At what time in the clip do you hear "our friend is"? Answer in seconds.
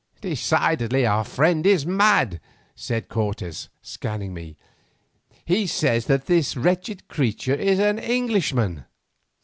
1.05-1.85